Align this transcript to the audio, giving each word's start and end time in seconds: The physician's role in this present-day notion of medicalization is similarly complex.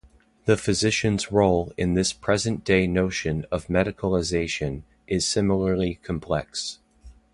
The 0.45 0.57
physician's 0.57 1.31
role 1.31 1.73
in 1.77 1.93
this 1.93 2.11
present-day 2.11 2.87
notion 2.87 3.45
of 3.51 3.67
medicalization 3.67 4.81
is 5.05 5.27
similarly 5.27 5.99
complex. 6.01 6.79